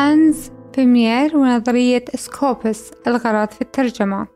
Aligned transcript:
هانز 0.00 0.50
فيرمير 0.74 1.36
ونظرية 1.36 2.04
سكوبس 2.14 2.90
الغرض 3.06 3.50
في 3.50 3.60
الترجمة. 3.60 4.26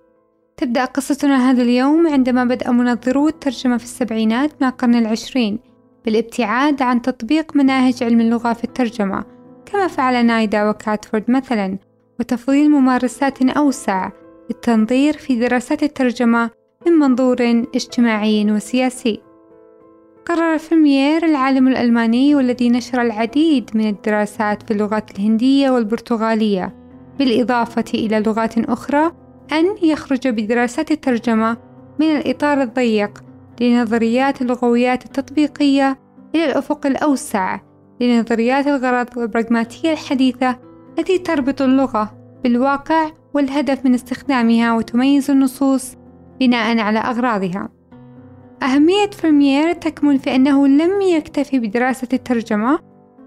تبدأ 0.56 0.84
قصتنا 0.84 1.50
هذا 1.50 1.62
اليوم 1.62 2.06
عندما 2.06 2.44
بدأ 2.44 2.70
منظرو 2.70 3.28
الترجمة 3.28 3.76
في 3.76 3.84
السبعينات 3.84 4.62
من 4.62 4.68
القرن 4.68 4.94
العشرين 4.94 5.58
بالابتعاد 6.04 6.82
عن 6.82 7.02
تطبيق 7.02 7.56
مناهج 7.56 8.02
علم 8.02 8.20
اللغة 8.20 8.52
في 8.52 8.64
الترجمة 8.64 9.24
كما 9.66 9.88
فعل 9.88 10.26
نايدا 10.26 10.68
وكاتفورد 10.68 11.24
مثلا 11.30 11.78
وتفضيل 12.20 12.70
ممارسات 12.70 13.42
أوسع 13.42 14.10
للتنظير 14.50 15.16
في 15.16 15.36
دراسات 15.36 15.82
الترجمة 15.82 16.50
من 16.86 16.92
منظور 16.92 17.36
اجتماعي 17.74 18.52
وسياسي. 18.52 19.20
قرر 20.26 20.58
فيرمير 20.58 21.24
العالم 21.24 21.68
الألماني 21.68 22.34
والذي 22.34 22.70
نشر 22.70 23.02
العديد 23.02 23.70
من 23.74 23.88
الدراسات 23.88 24.62
في 24.62 24.70
اللغات 24.70 25.18
الهندية 25.18 25.70
والبرتغالية 25.70 26.74
بالإضافة 27.18 27.84
إلى 27.94 28.20
لغات 28.20 28.58
أخرى 28.58 29.12
أن 29.52 29.64
يخرج 29.82 30.28
بدراسات 30.28 30.90
الترجمة 30.90 31.56
من 32.00 32.06
الإطار 32.06 32.62
الضيق 32.62 33.24
لنظريات 33.60 34.42
اللغويات 34.42 35.04
التطبيقية 35.04 35.98
إلى 36.34 36.44
الأفق 36.44 36.86
الأوسع 36.86 37.60
لنظريات 38.00 38.66
الغرض 38.66 39.16
والبراغماتية 39.16 39.92
الحديثة 39.92 40.58
التي 40.98 41.18
تربط 41.18 41.62
اللغة 41.62 42.18
بالواقع 42.44 43.10
والهدف 43.34 43.84
من 43.84 43.94
استخدامها 43.94 44.72
وتميز 44.72 45.30
النصوص 45.30 45.96
بناء 46.40 46.78
على 46.78 46.98
أغراضها. 46.98 47.73
أهمية 48.62 49.10
فرميير 49.10 49.72
تكمن 49.72 50.18
في 50.18 50.34
أنه 50.34 50.68
لم 50.68 51.00
يكتفي 51.00 51.58
بدراسة 51.58 52.08
الترجمة، 52.12 52.78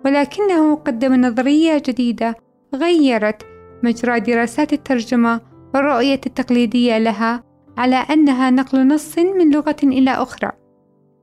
ولكنه 0.06 0.76
قدم 0.76 1.26
نظرية 1.26 1.84
جديدة 1.86 2.36
غيرت 2.76 3.46
مجرى 3.84 4.20
دراسات 4.20 4.74
الترجمة 4.74 5.42
والرؤية 5.74 6.22
التقليدية 6.26 6.98
لها 6.98 7.44
على 7.78 7.96
أنها 7.96 8.50
نقل 8.50 8.88
نص 8.88 9.18
من 9.18 9.52
لغة 9.52 9.76
إلى 9.84 10.12
أخرى، 10.12 10.52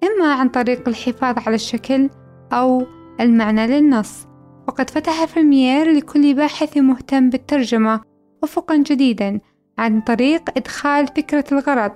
إما 0.05 0.33
عن 0.35 0.49
طريق 0.49 0.89
الحفاظ 0.89 1.39
على 1.47 1.55
الشكل 1.55 2.11
أو 2.53 2.87
المعنى 3.21 3.67
للنص. 3.67 4.27
وقد 4.69 4.91
فتح 4.91 5.25
فرميير 5.25 5.93
لكل 5.93 6.35
باحث 6.35 6.77
مهتم 6.77 7.31
بالترجمة 7.31 8.01
أفقا 8.45 8.77
جديدا 8.77 9.41
عن 9.79 10.01
طريق 10.01 10.43
إدخال 10.57 11.07
فكرة 11.07 11.45
الغرض 11.53 11.93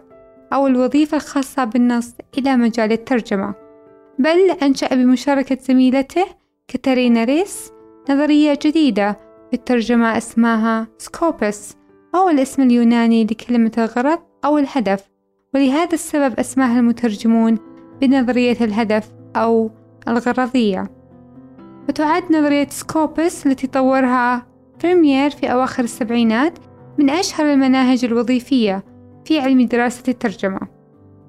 أو 0.53 0.67
الوظيفة 0.67 1.17
الخاصة 1.17 1.65
بالنص 1.65 2.15
إلى 2.39 2.57
مجال 2.57 2.93
الترجمة 2.93 3.55
بل 4.19 4.51
أنشأ 4.63 4.95
بمشاركة 4.95 5.59
زميلته 5.61 6.27
كاتارينا 6.69 7.25
ريس 7.25 7.73
نظرية 8.11 8.59
جديدة 8.63 9.13
في 9.51 9.57
الترجمة 9.57 10.17
اسمها 10.17 10.89
سكوبس 10.99 11.77
أو 12.15 12.29
الاسم 12.29 12.63
اليوناني 12.63 13.25
لكلمة 13.25 13.73
الغرض 13.79 14.19
أو 14.45 14.59
الهدف 14.59 15.05
ولهذا 15.55 15.95
السبب 15.95 16.39
أسماها 16.39 16.79
المترجمون 16.79 17.59
بنظرية 18.01 18.57
الهدف 18.61 19.11
أو 19.37 19.71
الغرضية. 20.09 20.91
وتعد 21.89 22.33
نظرية 22.33 22.69
سكوبس 22.71 23.47
التي 23.47 23.67
طورها 23.67 24.47
فيرمير 24.79 25.31
في 25.31 25.53
أواخر 25.53 25.85
السبعينات 25.85 26.59
من 26.99 27.11
أشهر 27.11 27.53
المناهج 27.53 28.05
الوظيفية. 28.05 28.85
في 29.29 29.41
علم 29.41 29.67
دراسة 29.67 30.03
الترجمة. 30.09 30.61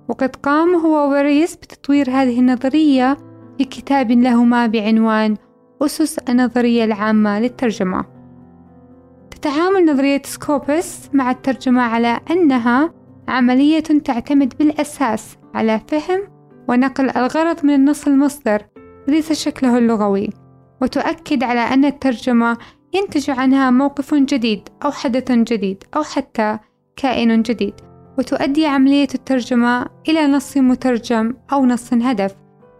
وقد 0.08 0.36
قام 0.36 0.75
هو 0.75 1.11
وريس 1.11 1.55
بتطوير 1.55 2.09
هذه 2.09 2.39
النظرية 2.39 3.17
في 3.58 3.66
كتاب 3.66 4.11
لهما 4.11 4.67
بعنوان 4.67 5.38
أسس 5.81 6.20
النظرية 6.20 6.83
العامة 6.83 7.39
للترجمة. 7.39 8.05
تتعامل 9.32 9.86
نظرية 9.86 10.21
سكوبس 10.26 11.09
مع 11.14 11.32
الترجمة 11.32 11.82
على 11.82 12.20
أنها 12.32 12.93
عملية 13.27 13.80
تعتمد 13.80 14.54
بالأساس 14.59 15.38
على 15.54 15.82
فهم 15.88 16.21
ونقل 16.70 17.09
الغرض 17.09 17.65
من 17.65 17.73
النص 17.73 18.08
المصدر 18.08 18.61
ليس 19.08 19.33
شكله 19.33 19.77
اللغوي 19.77 20.30
وتؤكد 20.82 21.43
على 21.43 21.59
أن 21.59 21.86
الترجمة 21.86 22.58
ينتج 22.93 23.30
عنها 23.30 23.71
موقف 23.71 24.15
جديد 24.15 24.70
أو 24.86 24.92
حدث 24.92 25.32
جديد 25.32 25.83
أو 25.95 26.04
حتى 26.04 26.58
كائن 26.95 27.42
جديد. 27.42 27.89
وتؤدي 28.19 28.65
عملية 28.65 29.07
الترجمة 29.15 29.85
إلى 30.09 30.27
نص 30.27 30.57
مترجم 30.57 31.33
أو 31.53 31.65
نص 31.65 31.93
هدف. 31.93 32.35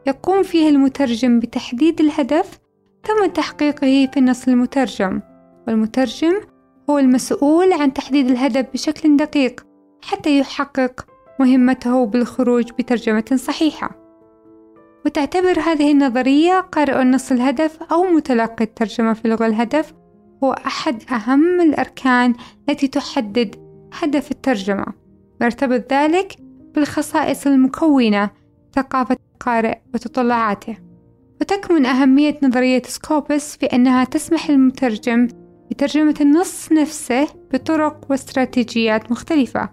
يقوم 0.07 0.44
فيه 0.44 0.69
المترجم 0.69 1.39
بتحديد 1.39 2.01
الهدف 2.01 2.59
ثم 3.07 3.25
تحقيقه 3.25 4.09
في 4.13 4.17
النص 4.17 4.47
المترجم. 4.47 5.22
والمترجم 5.67 6.33
هو 6.89 6.97
المسؤول 6.97 7.73
عن 7.73 7.94
تحديد 7.94 8.31
الهدف 8.31 8.66
بشكل 8.73 9.17
دقيق 9.17 9.66
حتى 10.01 10.39
يحقق 10.39 11.05
مهمته 11.39 12.05
بالخروج 12.05 12.72
بترجمة 12.72 13.25
صحيحة. 13.35 13.91
وتعتبر 15.05 15.59
هذه 15.59 15.91
النظرية 15.91 16.59
قارئ 16.59 17.01
النص 17.01 17.31
الهدف 17.31 17.83
أو 17.91 18.03
متلقي 18.03 18.63
الترجمة 18.63 19.13
في 19.13 19.28
لغة 19.28 19.45
الهدف 19.45 19.94
هو 20.44 20.53
أحد 20.53 21.03
أهم 21.11 21.61
الأركان 21.61 22.33
التي 22.69 22.88
تحدد 22.88 23.55
هدف 24.01 24.31
الترجمة. 24.31 25.09
ويرتبط 25.41 25.94
ذلك 25.94 26.35
بالخصائص 26.75 27.47
المكونة 27.47 28.29
ثقافة 28.75 29.17
القارئ 29.33 29.77
وتطلعاته. 29.94 30.77
وتكمن 31.41 31.85
أهمية 31.85 32.38
نظرية 32.44 32.81
سكوبس 32.85 33.57
في 33.57 33.66
أنها 33.66 34.03
تسمح 34.03 34.49
للمترجم 34.49 35.28
بترجمة 35.72 36.16
النص 36.22 36.72
نفسه 36.72 37.28
بطرق 37.53 38.05
واستراتيجيات 38.09 39.11
مختلفة 39.11 39.69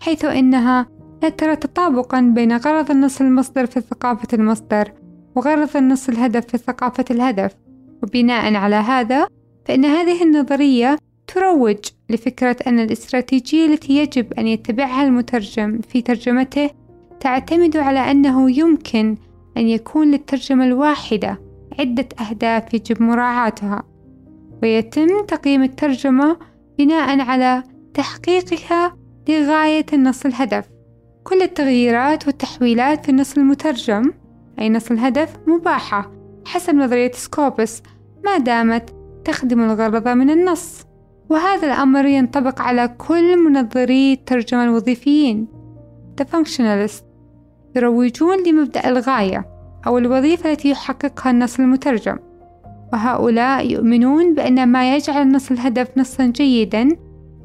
حيث 0.00 0.24
إنها 0.24 0.86
لا 1.22 1.28
ترى 1.28 1.56
تطابقا 1.56 2.20
بين 2.20 2.56
غرض 2.56 2.90
النص 2.90 3.20
المصدر 3.20 3.66
في 3.66 3.80
ثقافة 3.80 4.28
المصدر 4.32 4.92
وغرض 5.36 5.76
النص 5.76 6.08
الهدف 6.08 6.46
في 6.46 6.58
ثقافة 6.58 7.04
الهدف. 7.10 7.54
وبناء 8.02 8.54
على 8.54 8.76
هذا 8.76 9.28
فإن 9.66 9.84
هذه 9.84 10.22
النظرية 10.22 10.98
تروج 11.26 11.78
لفكرة 12.10 12.56
أن 12.66 12.78
الاستراتيجية 12.80 13.66
التي 13.66 13.96
يجب 13.96 14.32
أن 14.32 14.46
يتبعها 14.46 15.06
المترجم 15.06 15.80
في 15.88 16.02
ترجمته 16.02 16.70
تعتمد 17.20 17.76
على 17.76 18.10
أنه 18.10 18.58
يمكن 18.58 19.16
أن 19.56 19.68
يكون 19.68 20.10
للترجمة 20.10 20.64
الواحدة 20.64 21.40
عدة 21.78 22.08
أهداف 22.20 22.74
يجب 22.74 23.02
مراعاتها 23.02 23.82
ويتم 24.62 25.24
تقييم 25.28 25.62
الترجمة 25.62 26.38
بناء 26.78 27.20
على 27.20 27.62
تحقيقها 27.94 28.96
لغاية 29.28 29.86
النص 29.92 30.26
الهدف. 30.26 30.68
كل 31.24 31.42
التغييرات 31.42 32.26
والتحويلات 32.26 33.04
في 33.04 33.10
النص 33.10 33.36
المترجم 33.36 34.12
أي 34.58 34.70
نص 34.70 34.90
الهدف 34.90 35.36
مباحة 35.46 36.12
حسب 36.46 36.74
نظرية 36.74 37.12
سكوبس 37.12 37.82
ما 38.24 38.38
دامت 38.38 38.94
تخدم 39.24 39.60
الغرض 39.60 40.08
من 40.08 40.30
النص. 40.30 40.87
وهذا 41.30 41.66
الأمر 41.66 42.06
ينطبق 42.06 42.60
على 42.62 42.88
كل 42.88 43.44
منظري 43.44 44.12
الترجمة 44.12 44.64
الوظيفيين. 44.64 45.48
The 46.20 46.24
Functionalist 46.24 47.02
يروجون 47.76 48.42
لمبدأ 48.46 48.88
الغاية 48.88 49.44
أو 49.86 49.98
الوظيفة 49.98 50.52
التي 50.52 50.70
يحققها 50.70 51.30
النص 51.30 51.58
المترجم. 51.58 52.18
وهؤلاء 52.92 53.70
يؤمنون 53.70 54.34
بأن 54.34 54.68
ما 54.68 54.94
يجعل 54.94 55.22
النص 55.22 55.50
الهدف 55.50 55.98
نصا 55.98 56.26
جيدا 56.26 56.88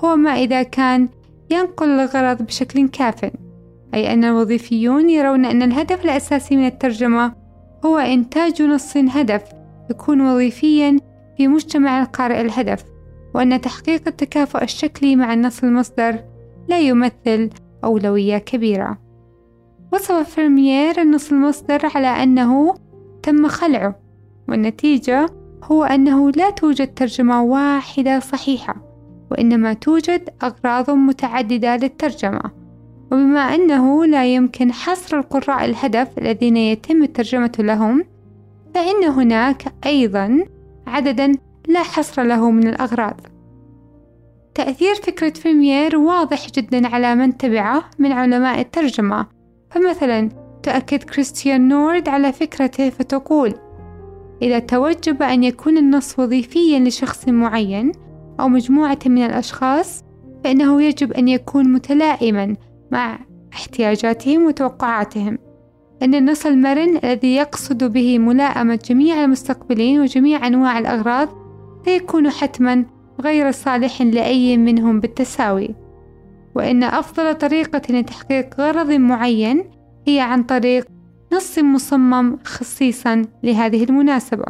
هو 0.03 0.15
ما 0.15 0.31
إذا 0.31 0.63
كان 0.63 1.09
ينقل 1.51 1.89
الغرض 1.89 2.41
بشكل 2.41 2.89
كاف 2.89 3.31
أي 3.93 4.13
أن 4.13 4.23
الوظيفيون 4.23 5.09
يرون 5.09 5.45
أن 5.45 5.61
الهدف 5.61 6.05
الأساسي 6.05 6.55
من 6.55 6.65
الترجمة 6.65 7.33
هو 7.85 7.97
إنتاج 7.97 8.61
نص 8.61 8.97
هدف 8.97 9.43
يكون 9.89 10.21
وظيفيا 10.21 10.97
في 11.37 11.47
مجتمع 11.47 12.01
القارئ 12.01 12.41
الهدف. 12.41 12.92
وأن 13.33 13.61
تحقيق 13.61 14.07
التكافؤ 14.07 14.63
الشكلي 14.63 15.15
مع 15.15 15.33
النص 15.33 15.63
المصدر 15.63 16.19
لا 16.67 16.79
يمثل 16.79 17.49
أولوية 17.83 18.37
كبيرة. 18.37 18.97
وصف 19.93 20.35
فرميير 20.35 21.01
النص 21.01 21.31
المصدر 21.31 21.81
على 21.95 22.07
أنه 22.07 22.75
تم 23.23 23.47
خلعه 23.47 23.95
والنتيجة 24.49 25.25
هو 25.63 25.83
أنه 25.83 26.31
لا 26.31 26.49
توجد 26.49 26.93
ترجمة 26.93 27.43
واحدة 27.43 28.19
صحيحة 28.19 28.75
وإنما 29.31 29.73
توجد 29.73 30.29
أغراض 30.43 30.91
متعددة 30.91 31.75
للترجمة. 31.75 32.63
وبما 33.11 33.39
أنه 33.39 34.05
لا 34.05 34.25
يمكن 34.25 34.71
حصر 34.73 35.17
القراء 35.17 35.65
الهدف 35.65 36.17
الذين 36.17 36.57
يتم 36.57 37.03
الترجمة 37.03 37.51
لهم 37.59 38.05
فإن 38.73 39.03
هناك 39.03 39.73
أيضا 39.85 40.45
عددا 40.87 41.31
لا 41.67 41.83
حصر 41.83 42.23
له 42.23 42.51
من 42.51 42.67
الأغراض. 42.67 43.19
تأثير 44.55 44.95
فكرة 44.95 45.29
فيمير 45.29 45.97
واضح 45.97 46.47
جدا 46.51 46.87
على 46.87 47.15
من 47.15 47.37
تبعه 47.37 47.83
من 47.99 48.11
علماء 48.11 48.59
الترجمة. 48.59 49.27
فمثلا 49.71 50.29
تؤكد 50.63 51.03
كريستيان 51.03 51.67
نورد 51.67 52.09
على 52.09 52.33
فكرته 52.33 52.89
فتقول 52.89 53.53
إذا 54.41 54.59
توجب 54.59 55.23
أن 55.23 55.43
يكون 55.43 55.77
النص 55.77 56.19
وظيفيا 56.19 56.79
لشخص 56.79 57.27
معين 57.27 57.91
أو 58.39 58.47
مجموعة 58.47 58.99
من 59.05 59.25
الأشخاص 59.25 60.03
فإنه 60.43 60.81
يجب 60.81 61.13
أن 61.13 61.27
يكون 61.27 61.73
متلائما 61.73 62.55
مع 62.91 63.19
احتياجاتهم 63.53 64.45
وتوقعاتهم. 64.45 65.37
أن 66.03 66.15
النص 66.15 66.45
المرن 66.45 66.97
الذي 67.03 67.35
يقصد 67.35 67.83
به 67.83 68.19
ملائمة 68.19 68.79
جميع 68.89 69.23
المستقبلين 69.23 70.01
وجميع 70.01 70.47
أنواع 70.47 70.79
الأغراض 70.79 71.42
سيكون 71.85 72.29
حتما 72.29 72.85
غير 73.21 73.51
صالح 73.51 74.01
لأي 74.01 74.57
منهم 74.57 74.99
بالتساوي. 74.99 75.75
وإن 76.55 76.83
أفضل 76.83 77.35
طريقة 77.35 77.81
لتحقيق 77.89 78.61
غرض 78.61 78.91
معين 78.91 79.63
هي 80.07 80.19
عن 80.19 80.43
طريق 80.43 80.87
نص 81.33 81.59
مصمم 81.59 82.37
خصيصا 82.43 83.21
لهذه 83.43 83.83
المناسبة. 83.83 84.45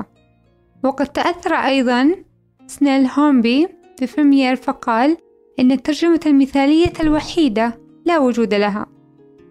وقد 0.83 1.07
تأثر 1.07 1.53
أيضا 1.53 2.15
سنيل 2.67 3.05
هومبي 3.05 3.67
بفريمير 4.01 4.55
فقال 4.55 5.17
إن 5.59 5.71
الترجمة 5.71 6.19
المثالية 6.25 6.93
الوحيدة 6.99 7.79
لا 8.05 8.19
وجود 8.19 8.53
لها 8.53 8.85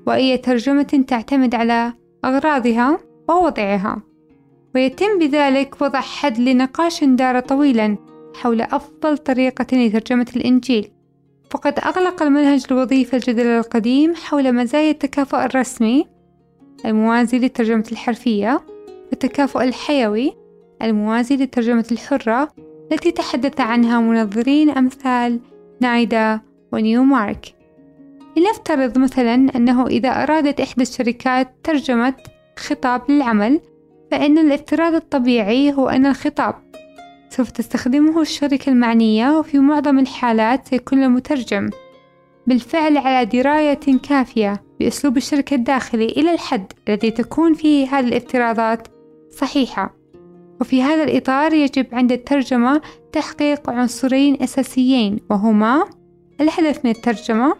وأي 0.06 0.38
ترجمة 0.38 1.04
تعتمد 1.08 1.54
على 1.54 1.92
أغراضها 2.24 2.98
ووضعها. 3.28 4.02
ويتم 4.74 5.18
بذلك 5.18 5.82
وضع 5.82 6.00
حد 6.00 6.38
لنقاش 6.38 7.04
دار 7.04 7.40
طويلا 7.40 7.96
حول 8.34 8.60
أفضل 8.60 9.18
طريقة 9.18 9.66
لترجمة 9.72 10.26
الإنجيل. 10.36 10.90
فقد 11.50 11.78
أغلق 11.78 12.22
المنهج 12.22 12.64
الوظيفي 12.70 13.16
الجدل 13.16 13.46
القديم 13.46 14.14
حول 14.14 14.52
مزايا 14.52 14.90
التكافؤ 14.90 15.38
الرسمي 15.38 16.06
الموازي 16.86 17.38
للترجمة 17.38 17.84
الحرفية 17.92 18.60
والتكافؤ 19.10 19.62
الحيوي 19.62 20.32
الموازي 20.82 21.36
للترجمة 21.36 21.86
الحرة 21.92 22.52
التي 22.92 23.10
تحدث 23.10 23.60
عنها 23.60 24.00
منظرين 24.00 24.70
أمثال 24.70 25.40
نايدا 25.80 26.40
ونيومارك. 26.72 27.54
لنفترض 28.36 28.98
مثلا 28.98 29.34
أنه 29.34 29.86
إذا 29.86 30.08
أرادت 30.08 30.60
إحدى 30.60 30.82
الشركات 30.82 31.54
ترجمة 31.64 32.14
خطاب 32.58 33.10
للعمل 33.10 33.60
فإن 34.12 34.38
الافتراض 34.38 34.94
الطبيعي 34.94 35.72
هو 35.72 35.88
أن 35.88 36.06
الخطاب 36.06 36.54
سوف 37.30 37.50
تستخدمه 37.50 38.20
الشركة 38.20 38.70
المعنية 38.70 39.38
وفي 39.38 39.58
معظم 39.58 39.98
الحالات 39.98 40.68
سيكون 40.68 41.02
المترجم 41.02 41.70
بالفعل 42.46 42.96
على 42.96 43.26
دراية 43.26 43.80
كافية 44.08 44.62
بأسلوب 44.80 45.16
الشركة 45.16 45.54
الداخلي 45.54 46.04
إلى 46.04 46.32
الحد 46.32 46.72
الذي 46.88 47.10
تكون 47.10 47.54
فيه 47.54 47.86
هذه 47.86 48.08
الافتراضات 48.08 48.88
صحيحة. 49.30 49.94
وفي 50.60 50.82
هذا 50.82 51.02
الإطار 51.02 51.52
يجب 51.52 51.86
عند 51.92 52.12
الترجمة 52.12 52.82
تحقيق 53.12 53.70
عنصرين 53.70 54.42
أساسيين 54.42 55.18
وهما 55.30 55.84
الهدف 56.40 56.84
من 56.84 56.90
الترجمة 56.90 57.54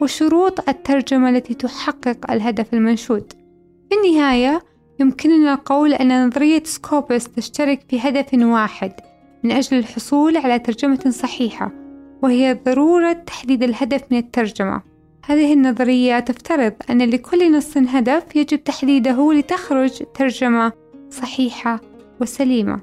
وشروط 0.00 0.68
الترجمة 0.68 1.30
التي 1.30 1.54
تحقق 1.54 2.30
الهدف 2.30 2.74
المنشود. 2.74 3.32
في 3.90 3.96
النهاية 3.96 4.69
يمكننا 5.00 5.54
القول 5.54 5.92
أن 5.92 6.26
نظرية 6.26 6.62
سكوبس 6.64 7.28
تشترك 7.28 7.80
في 7.88 8.00
هدف 8.00 8.26
واحد 8.34 8.92
من 9.42 9.52
أجل 9.52 9.78
الحصول 9.78 10.36
على 10.36 10.58
ترجمة 10.58 11.10
صحيحة 11.10 11.72
وهي 12.22 12.58
ضرورة 12.66 13.12
تحديد 13.12 13.62
الهدف 13.62 14.02
من 14.10 14.18
الترجمة. 14.18 14.82
هذه 15.24 15.52
النظرية 15.52 16.18
تفترض 16.18 16.72
أن 16.90 17.02
لكل 17.02 17.56
نص 17.56 17.76
هدف 17.76 18.36
يجب 18.36 18.64
تحديده 18.64 19.32
لتخرج 19.32 20.02
ترجمة 20.14 20.72
صحيحة 21.10 21.80
وسليمة. 22.20 22.80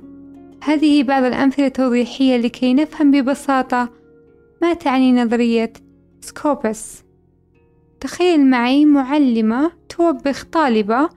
هذه 0.64 1.04
بعض 1.04 1.24
الأمثلة 1.24 1.66
التوضيحية 1.66 2.38
لكي 2.38 2.74
نفهم 2.74 3.12
ببساطة 3.12 3.90
ما 4.62 4.74
تعني 4.74 5.12
نظرية 5.12 5.74
سكوبس. 6.22 7.04
تخيل 8.00 8.46
معي 8.46 8.86
معلمة 8.86 9.72
توبخ 9.90 10.44
طالبة 10.44 11.10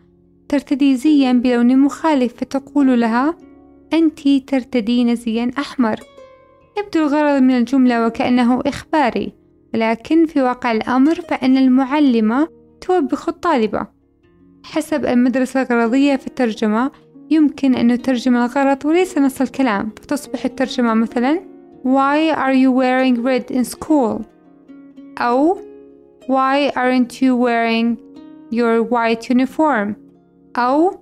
ترتدي 0.51 0.97
زيا 0.97 1.33
بلون 1.33 1.79
مخالف 1.79 2.35
فتقول 2.35 3.01
لها 3.01 3.35
أنت 3.93 4.29
ترتدين 4.29 5.15
زيا 5.15 5.51
أحمر 5.59 6.01
يبدو 6.79 7.01
الغرض 7.01 7.43
من 7.43 7.59
الجملة 7.59 8.07
وكأنه 8.07 8.61
إخباري 8.67 9.33
ولكن 9.75 10.27
في 10.27 10.43
واقع 10.43 10.73
الأمر 10.73 11.15
فإن 11.15 11.57
المعلمة 11.57 12.49
توبخ 12.81 13.29
الطالبة 13.29 13.87
حسب 14.65 15.07
المدرسة 15.07 15.63
الغرضية 15.63 16.17
في 16.17 16.27
الترجمة 16.27 16.91
يمكن 17.31 17.75
أن 17.75 17.87
نترجم 17.87 18.37
الغرض 18.37 18.87
وليس 18.87 19.19
نص 19.19 19.41
الكلام 19.41 19.91
فتصبح 20.01 20.45
الترجمة 20.45 20.95
مثلا 20.95 21.41
Why 21.85 22.35
are 22.35 22.55
you 22.55 22.73
wearing 22.73 23.23
red 23.23 23.57
in 23.57 23.65
school؟ 23.65 24.23
أو 25.19 25.59
Why 26.27 26.71
aren't 26.77 27.23
you 27.23 27.37
wearing 27.37 27.97
your 28.51 28.83
white 28.83 29.31
uniform؟ 29.31 30.10
أو 30.61 31.01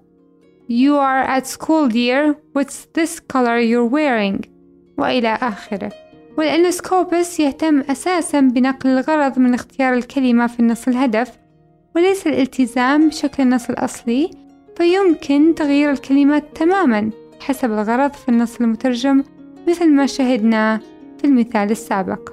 You 0.70 0.94
are 0.98 1.24
at 1.36 1.46
school 1.46 1.88
dear 1.88 2.36
what's 2.54 2.78
this 2.94 3.20
color 3.32 3.58
you're 3.58 3.90
wearing 3.90 4.48
وإلى 4.98 5.28
آخره. 5.28 5.92
ولأن 6.38 6.70
سكوبس 6.70 7.40
يهتم 7.40 7.80
أساسا 7.80 8.40
بنقل 8.40 8.88
الغرض 8.90 9.38
من 9.38 9.54
اختيار 9.54 9.94
الكلمة 9.94 10.46
في 10.46 10.60
النص 10.60 10.88
الهدف 10.88 11.38
وليس 11.96 12.26
الالتزام 12.26 13.08
بشكل 13.08 13.42
النص 13.42 13.70
الأصلي 13.70 14.30
فيمكن 14.76 15.54
تغيير 15.54 15.90
الكلمات 15.90 16.44
تماما 16.56 17.10
حسب 17.40 17.72
الغرض 17.72 18.12
في 18.12 18.28
النص 18.28 18.60
المترجم 18.60 19.24
مثل 19.68 19.90
ما 19.90 20.06
شهدنا 20.06 20.80
في 21.18 21.24
المثال 21.24 21.70
السابق. 21.70 22.30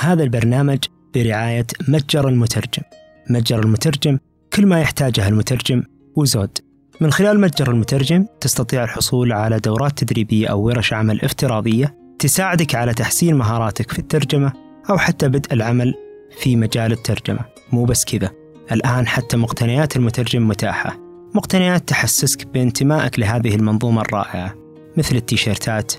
هذا 0.00 0.22
البرنامج 0.22 0.78
برعاية 1.14 1.66
متجر 1.88 2.28
المترجم. 2.28 2.82
متجر 3.30 3.58
المترجم 3.58 4.18
كل 4.52 4.66
ما 4.66 4.80
يحتاجه 4.80 5.28
المترجم 5.28 5.82
وزود. 6.16 6.58
من 7.00 7.12
خلال 7.12 7.40
متجر 7.40 7.70
المترجم 7.70 8.26
تستطيع 8.40 8.84
الحصول 8.84 9.32
على 9.32 9.58
دورات 9.58 9.98
تدريبية 9.98 10.48
أو 10.48 10.60
ورش 10.60 10.92
عمل 10.92 11.24
افتراضية 11.24 11.96
تساعدك 12.18 12.74
على 12.74 12.94
تحسين 12.94 13.34
مهاراتك 13.34 13.92
في 13.92 13.98
الترجمة 13.98 14.52
أو 14.90 14.98
حتى 14.98 15.28
بدء 15.28 15.52
العمل 15.52 15.94
في 16.38 16.56
مجال 16.56 16.92
الترجمة. 16.92 17.40
مو 17.72 17.84
بس 17.84 18.04
كذا. 18.04 18.30
الآن 18.72 19.06
حتى 19.06 19.36
مقتنيات 19.36 19.96
المترجم 19.96 20.48
متاحة. 20.48 20.98
مقتنيات 21.34 21.88
تحسسك 21.88 22.46
بانتمائك 22.46 23.18
لهذه 23.18 23.54
المنظومة 23.54 24.02
الرائعة 24.02 24.54
مثل 24.96 25.16
التيشيرتات 25.16 25.92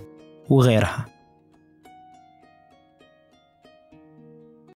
وغيرها. 0.50 1.11